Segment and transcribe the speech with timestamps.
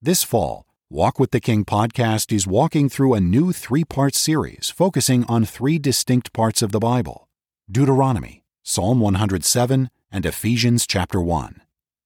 [0.00, 4.70] This fall, Walk with the King podcast is walking through a new three part series
[4.70, 7.28] focusing on three distinct parts of the Bible
[7.68, 11.62] Deuteronomy, Psalm 107, and Ephesians chapter 1.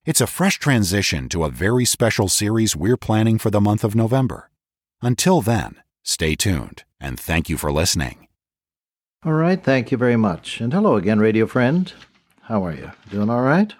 [0.06, 3.95] It's a fresh transition to a very special series we're planning for the month of
[3.95, 4.50] November.
[5.02, 8.27] Until then, stay tuned and thank you for listening.
[9.22, 10.62] All right, thank you very much.
[10.62, 11.93] And hello again, radio friend.
[12.40, 12.90] How are you?
[13.11, 13.74] Doing all right?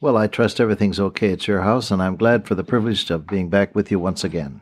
[0.00, 3.26] Well, I trust everything's okay at your house, and I'm glad for the privilege of
[3.26, 4.60] being back with you once again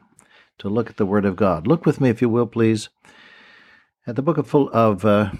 [0.58, 1.66] to look at the Word of God.
[1.66, 2.88] Look with me, if you will, please,
[4.06, 5.32] at the book of, of uh,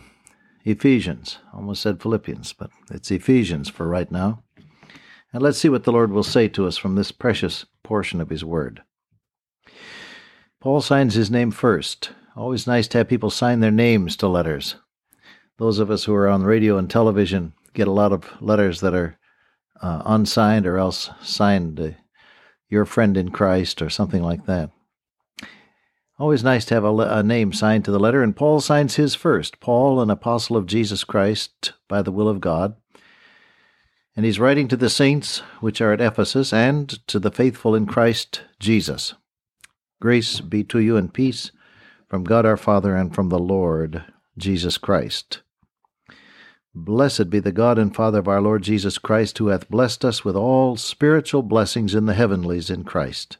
[0.66, 1.38] Ephesians.
[1.54, 4.42] Almost said Philippians, but it's Ephesians for right now.
[5.32, 8.28] And let's see what the Lord will say to us from this precious portion of
[8.28, 8.82] His Word.
[10.60, 12.10] Paul signs his name first.
[12.36, 14.76] Always nice to have people sign their names to letters.
[15.56, 18.92] Those of us who are on radio and television get a lot of letters that
[18.92, 19.18] are
[19.82, 21.90] uh, unsigned or else signed uh,
[22.68, 24.70] your friend in Christ or something like that.
[26.18, 29.14] Always nice to have a, a, name signed to the letter, and Paul signs his
[29.14, 29.60] first.
[29.60, 32.74] Paul, an apostle of Jesus Christ by the will of God.
[34.16, 37.84] And he's writing to the saints which are at Ephesus and to the faithful in
[37.84, 39.14] Christ Jesus.
[40.00, 41.50] Grace be to you and peace
[42.08, 44.04] from God our Father and from the Lord
[44.38, 45.42] Jesus Christ.
[46.78, 50.26] Blessed be the God and Father of our Lord Jesus Christ, who hath blessed us
[50.26, 53.38] with all spiritual blessings in the heavenlies in Christ,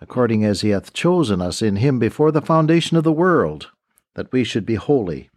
[0.00, 3.68] according as he hath chosen us in him before the foundation of the world,
[4.14, 5.28] that we should be holy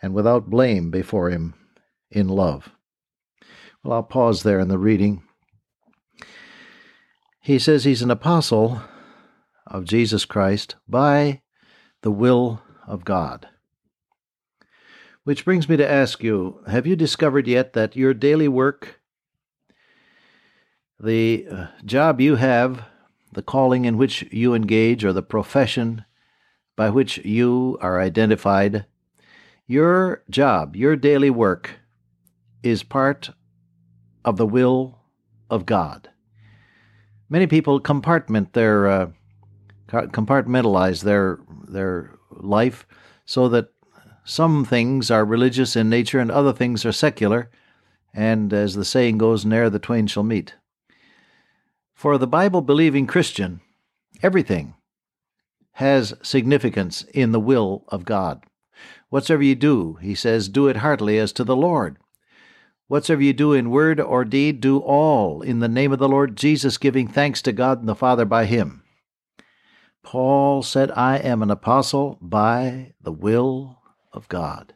[0.00, 1.52] and without blame before him
[2.10, 2.70] in love.
[3.84, 5.22] Well, I'll pause there in the reading.
[7.42, 8.80] He says he's an apostle
[9.66, 11.42] of Jesus Christ by
[12.00, 13.48] the will of God.
[15.24, 19.00] Which brings me to ask you have you discovered yet that your daily work,
[20.98, 22.84] the uh, job you have,
[23.32, 26.04] the calling in which you engage, or the profession
[26.74, 28.86] by which you are identified,
[29.66, 31.78] your job, your daily work,
[32.62, 33.30] is part
[34.24, 34.98] of the will
[35.50, 36.08] of God.
[37.28, 39.10] Many people compartment their uh,
[39.88, 41.38] compartmentalize their
[41.68, 42.86] their life
[43.26, 43.68] so that
[44.30, 47.50] some things are religious in nature and other things are secular,
[48.14, 50.54] and as the saying goes, ne'er the twain shall meet.
[51.94, 53.60] For the Bible believing Christian,
[54.22, 54.74] everything
[55.72, 58.44] has significance in the will of God.
[59.08, 61.98] Whatsoever you do, he says, do it heartily as to the Lord.
[62.86, 66.36] Whatsoever you do in word or deed, do all in the name of the Lord
[66.36, 68.84] Jesus, giving thanks to God and the Father by him.
[70.04, 73.79] Paul said, I am an apostle by the will
[74.12, 74.74] of God.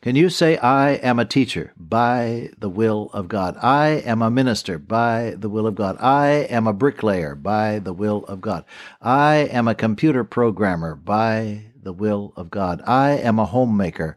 [0.00, 3.56] Can you say, I am a teacher by the will of God?
[3.60, 5.96] I am a minister by the will of God.
[5.98, 8.64] I am a bricklayer by the will of God.
[9.02, 12.80] I am a computer programmer by the will of God.
[12.86, 14.16] I am a homemaker,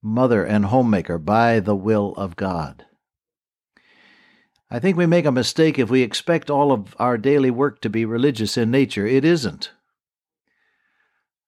[0.00, 2.86] mother and homemaker by the will of God.
[4.70, 7.90] I think we make a mistake if we expect all of our daily work to
[7.90, 9.06] be religious in nature.
[9.06, 9.72] It isn't.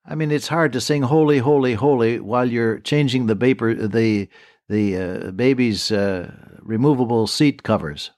[0.06, 4.28] I mean, it's hard to sing "Holy, Holy, Holy" while you're changing the the
[4.69, 8.10] the uh, baby's uh, removable seat covers,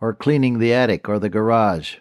[0.00, 1.98] or cleaning the attic or the garage.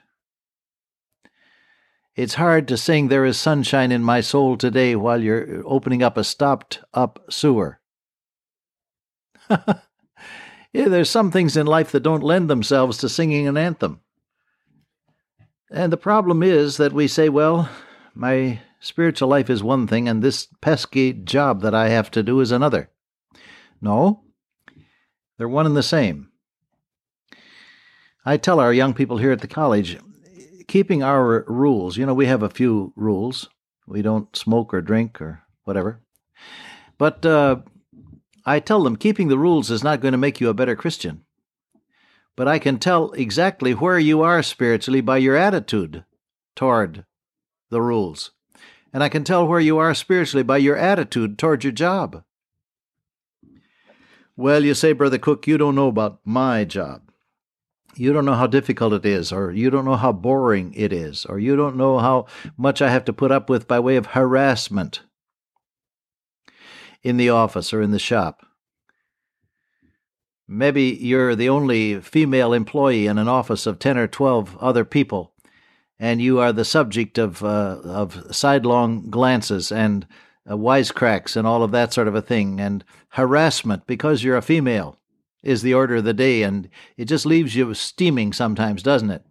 [2.16, 6.18] It's hard to sing "There is sunshine in my soul today" while you're opening up
[6.18, 7.80] a stopped-up sewer.
[9.50, 9.76] yeah,
[10.74, 14.02] there's some things in life that don't lend themselves to singing an anthem.
[15.72, 17.70] And the problem is that we say, well,
[18.20, 22.42] my spiritual life is one thing, and this pesky job that I have to do
[22.42, 22.90] is another.
[23.82, 24.24] No,
[25.38, 26.30] they're one and the same.
[28.26, 29.98] I tell our young people here at the college,
[30.68, 33.50] keeping our rules, you know, we have a few rules.
[33.88, 36.02] We don't smoke or drink or whatever.
[36.98, 37.62] But uh,
[38.46, 41.24] I tell them keeping the rules is not going to make you a better Christian.
[42.36, 46.04] But I can tell exactly where you are spiritually by your attitude
[46.56, 47.06] toward
[47.70, 48.32] the rules.
[48.92, 52.24] And I can tell where you are spiritually by your attitude toward your job.
[54.36, 57.02] Well, you say, Brother Cook, you don't know about my job.
[57.96, 61.26] You don't know how difficult it is, or you don't know how boring it is,
[61.26, 62.28] or you don't know how
[62.58, 65.02] much I have to put up with by way of harassment
[67.04, 68.46] in the office or in the shop.
[70.48, 75.34] Maybe you're the only female employee in an office of 10 or 12 other people,
[76.00, 80.08] and you are the subject of uh, of sidelong glances and
[80.50, 84.42] uh, wisecracks and all of that sort of a thing, and harassment because you're a
[84.42, 84.98] female.
[85.44, 89.24] is the order of the day, and it just leaves you steaming sometimes, doesn't it?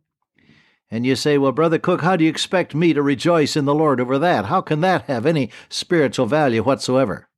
[0.90, 3.74] And you say, Well, Brother Cook, how do you expect me to rejoice in the
[3.74, 4.46] Lord over that?
[4.46, 7.28] How can that have any spiritual value whatsoever?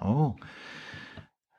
[0.00, 0.36] Oh.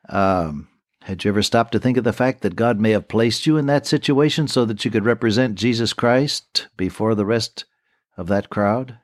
[0.08, 0.68] Um,
[1.06, 3.56] had you ever stopped to think of the fact that God may have placed you
[3.56, 7.64] in that situation so that you could represent Jesus Christ before the rest
[8.16, 8.98] of that crowd?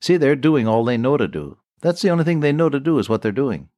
[0.00, 1.58] See, they're doing all they know to do.
[1.80, 3.68] That's the only thing they know to do is what they're doing.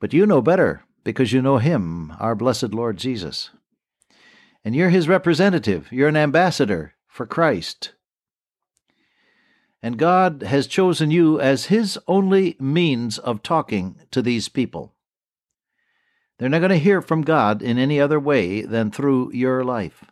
[0.00, 3.50] But you know better because you know Him, our blessed Lord Jesus
[4.64, 5.88] and you're his representative.
[5.90, 7.92] You're an ambassador for Christ.
[9.82, 14.94] And God has chosen you as his only means of talking to these people.
[16.42, 20.02] They're not going to hear from God in any other way than through your life.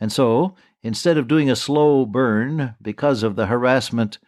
[0.00, 4.18] And so, instead of doing a slow burn because of the harassment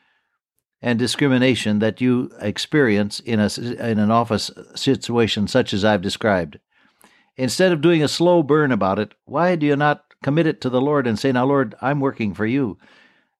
[0.80, 6.60] and discrimination that you experience in, a, in an office situation such as I've described,
[7.36, 10.70] Instead of doing a slow burn about it, why do you not commit it to
[10.70, 12.78] the Lord and say, Now, Lord, I'm working for you.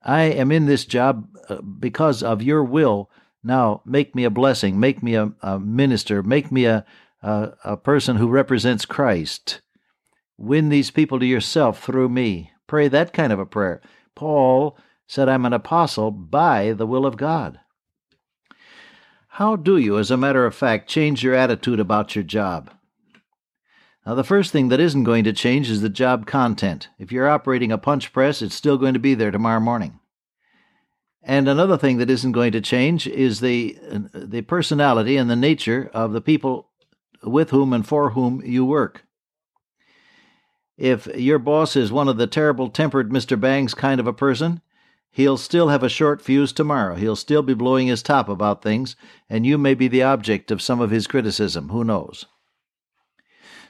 [0.02, 3.10] I am in this job uh, because of your will.
[3.44, 6.84] Now, make me a blessing, make me a, a minister, make me a,
[7.22, 9.60] a, a person who represents Christ.
[10.36, 12.52] Win these people to yourself through me.
[12.66, 13.80] Pray that kind of a prayer.
[14.14, 17.60] Paul said, I'm an apostle by the will of God.
[19.34, 22.70] How do you, as a matter of fact, change your attitude about your job?
[24.06, 26.88] Now, the first thing that isn't going to change is the job content.
[26.98, 30.00] If you're operating a punch press, it's still going to be there tomorrow morning.
[31.22, 35.36] And another thing that isn't going to change is the uh, the personality and the
[35.36, 36.69] nature of the people
[37.22, 39.04] with whom and for whom you work.
[40.76, 43.38] If your boss is one of the terrible tempered Mr.
[43.38, 44.62] Bangs kind of a person,
[45.10, 46.94] he'll still have a short fuse tomorrow.
[46.94, 48.96] He'll still be blowing his top about things,
[49.28, 51.68] and you may be the object of some of his criticism.
[51.68, 52.24] Who knows?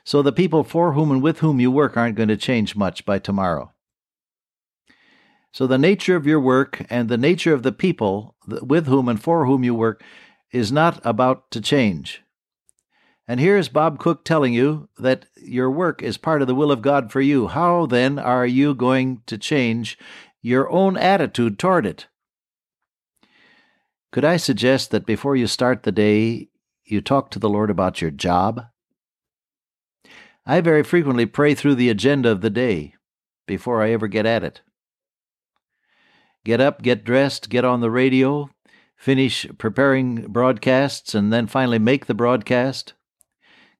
[0.05, 3.05] So the people for whom and with whom you work aren't going to change much
[3.05, 3.73] by tomorrow.
[5.52, 9.20] So the nature of your work and the nature of the people with whom and
[9.20, 10.02] for whom you work
[10.52, 12.23] is not about to change.
[13.28, 16.82] And here's Bob Cook telling you that your work is part of the will of
[16.82, 17.49] God for you.
[17.49, 19.96] How then are you going to change
[20.43, 22.08] your own attitude toward it?
[24.12, 26.49] Could I suggest that before you start the day,
[26.84, 28.67] you talk to the Lord about your job?
[30.44, 32.94] I very frequently pray through the agenda of the day
[33.46, 34.62] before I ever get at it.
[36.44, 38.50] Get up, get dressed, get on the radio,
[38.96, 42.94] finish preparing broadcasts, and then finally make the broadcast.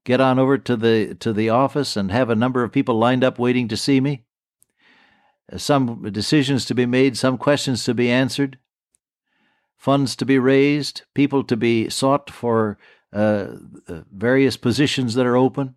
[0.05, 3.23] Get on over to the to the office and have a number of people lined
[3.23, 4.25] up waiting to see me.
[5.57, 8.59] Some decisions to be made, some questions to be answered,
[9.77, 12.79] funds to be raised, people to be sought for
[13.13, 13.49] uh,
[14.13, 15.75] various positions that are open.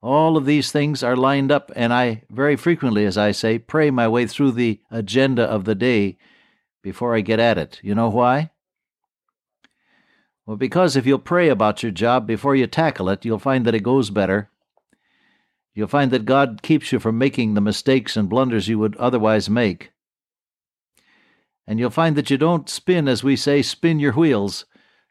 [0.00, 3.90] All of these things are lined up, and I very frequently, as I say, pray
[3.90, 6.18] my way through the agenda of the day
[6.82, 7.80] before I get at it.
[7.82, 8.50] You know why?
[10.48, 13.74] Well, because if you'll pray about your job before you tackle it, you'll find that
[13.74, 14.48] it goes better.
[15.74, 19.50] You'll find that God keeps you from making the mistakes and blunders you would otherwise
[19.50, 19.92] make.
[21.66, 24.64] And you'll find that you don't spin, as we say, spin your wheels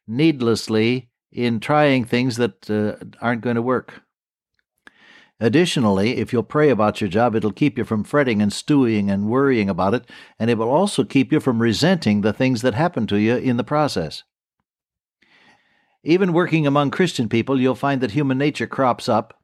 [0.07, 4.01] needlessly in trying things that uh, aren't going to work.
[5.39, 9.29] Additionally, if you'll pray about your job, it'll keep you from fretting and stewing and
[9.29, 13.05] worrying about it, and it will also keep you from resenting the things that happen
[13.05, 14.23] to you in the process.
[16.03, 19.41] Even working among Christian people, you'll find that human nature crops up,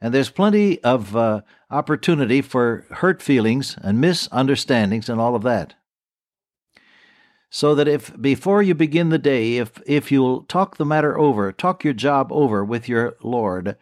[0.00, 5.74] and there's plenty of uh, opportunity for hurt feelings and misunderstandings and all of that.
[7.50, 11.50] So that if before you begin the day, if if you'll talk the matter over,
[11.50, 13.76] talk your job over with your Lord,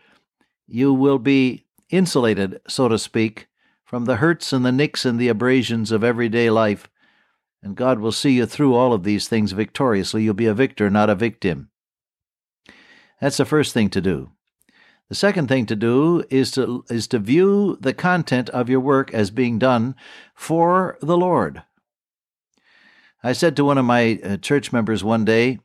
[0.69, 3.49] you will be insulated, so to speak,
[3.85, 6.88] from the hurts and the nicks and the abrasions of everyday life,
[7.62, 10.23] and God will see you through all of these things victoriously.
[10.23, 11.71] You'll be a victor, not a victim.
[13.20, 14.30] That's the first thing to do.
[15.08, 19.14] The second thing to do is to, is to view the content of your work
[19.14, 19.94] as being done
[20.35, 21.62] for the Lord.
[23.23, 25.61] I said to one of my uh, church members one day,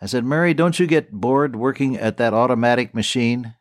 [0.00, 3.54] I said, Mary, don't you get bored working at that automatic machine?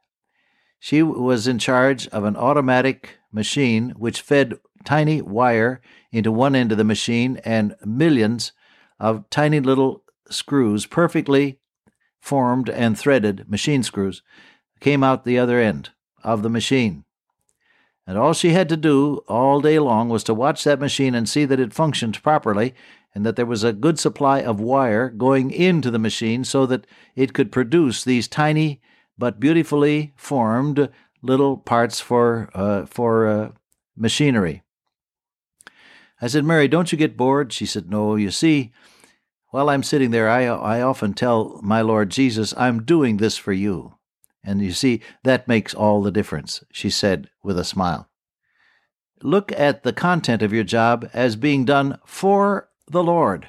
[0.80, 6.72] She was in charge of an automatic machine which fed tiny wire into one end
[6.72, 8.52] of the machine and millions
[9.00, 11.60] of tiny little screws, perfectly
[12.26, 14.24] formed and threaded machine screws,
[14.80, 15.92] came out the other end
[16.24, 17.06] of the machine.
[18.08, 21.30] And all she had to do all day long was to watch that machine and
[21.30, 22.74] see that it functioned properly,
[23.14, 26.88] and that there was a good supply of wire going into the machine so that
[27.16, 28.82] it could produce these tiny
[29.20, 30.90] but beautifully formed
[31.22, 33.52] little parts for uh, for uh,
[33.96, 34.64] machinery.
[36.20, 37.54] I said, Mary, don't you get bored?
[37.54, 38.16] She said, No.
[38.16, 38.72] You see,
[39.52, 43.54] while I'm sitting there, I I often tell my Lord Jesus, I'm doing this for
[43.54, 43.96] you,
[44.44, 46.64] and you see that makes all the difference.
[46.72, 48.10] She said with a smile.
[49.22, 53.48] Look at the content of your job as being done for the Lord.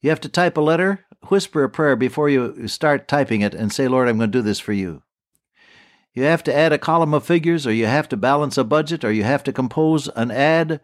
[0.00, 3.72] You have to type a letter, whisper a prayer before you start typing it, and
[3.72, 5.02] say, Lord, I'm going to do this for you.
[6.12, 9.04] You have to add a column of figures, or you have to balance a budget,
[9.04, 10.80] or you have to compose an ad,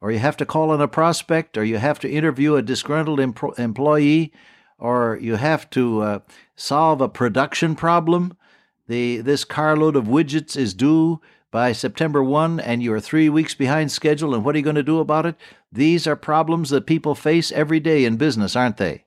[0.00, 3.20] or you have to call on a prospect, or you have to interview a disgruntled
[3.20, 4.32] employee,
[4.78, 6.18] or you have to uh,
[6.56, 8.36] solve a production problem.
[8.86, 11.20] The, this carload of widgets is due
[11.54, 14.74] by September 1 and you are three weeks behind schedule, and what are you going
[14.74, 15.36] to do about it?
[15.70, 19.04] These are problems that people face every day in business, aren't they?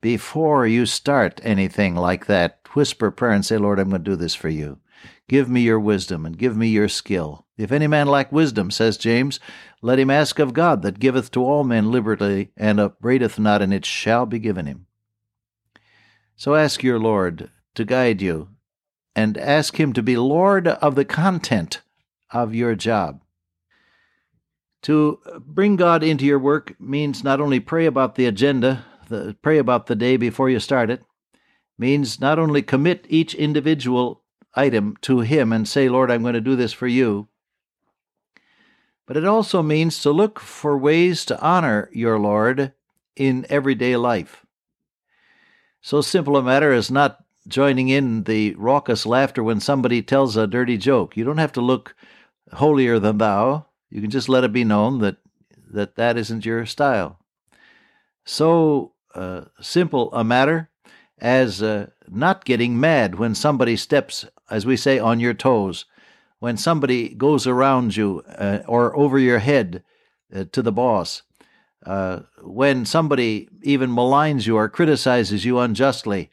[0.00, 4.16] Before you start anything like that, whisper prayer and say, Lord, I'm going to do
[4.16, 4.80] this for you.
[5.28, 7.46] Give me your wisdom and give me your skill.
[7.60, 9.38] If any man lack wisdom, says James,
[9.82, 13.72] let him ask of God that giveth to all men liberally and upbraideth not, and
[13.72, 14.86] it shall be given him.
[16.36, 18.48] So ask your Lord to guide you
[19.14, 21.82] and ask Him to be Lord of the content
[22.30, 23.22] of your job.
[24.82, 29.58] To bring God into your work means not only pray about the agenda, the, pray
[29.58, 31.02] about the day before you start it,
[31.76, 34.22] means not only commit each individual
[34.54, 37.28] item to Him and say, Lord, I'm going to do this for you,
[39.10, 42.72] but it also means to look for ways to honor your Lord
[43.16, 44.46] in everyday life.
[45.82, 50.46] So simple a matter as not joining in the raucous laughter when somebody tells a
[50.46, 51.16] dirty joke.
[51.16, 51.96] You don't have to look
[52.52, 53.66] holier than thou.
[53.90, 55.16] You can just let it be known that
[55.72, 57.18] that, that isn't your style.
[58.24, 60.70] So uh, simple a matter
[61.18, 65.84] as uh, not getting mad when somebody steps, as we say, on your toes,
[66.40, 69.84] when somebody goes around you uh, or over your head
[70.34, 71.22] uh, to the boss,
[71.86, 76.30] uh, when somebody even maligns you or criticizes you unjustly,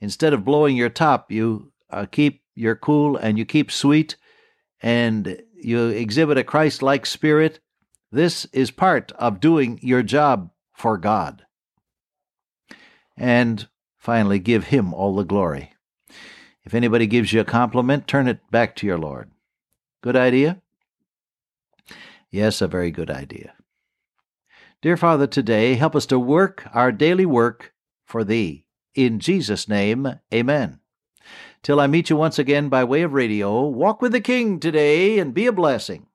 [0.00, 4.16] instead of blowing your top, you uh, keep your cool and you keep sweet
[4.82, 7.60] and you exhibit a Christ like spirit.
[8.12, 11.44] This is part of doing your job for God.
[13.16, 15.72] And finally, give Him all the glory.
[16.62, 19.30] If anybody gives you a compliment, turn it back to your Lord.
[20.02, 20.60] Good idea?
[22.30, 23.54] Yes, a very good idea.
[24.82, 27.72] Dear Father, today help us to work our daily work
[28.04, 28.66] for Thee.
[28.94, 30.80] In Jesus' name, amen.
[31.62, 35.18] Till I meet you once again by way of radio, walk with the King today
[35.18, 36.06] and be a blessing.